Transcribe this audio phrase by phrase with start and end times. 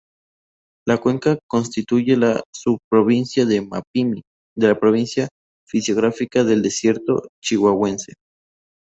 [0.87, 4.23] La cuenca constituye la Subprovincia de Mapimí
[4.57, 5.27] de la Provincia
[5.67, 8.13] Fisiográfica del Desierto Chihuahuense.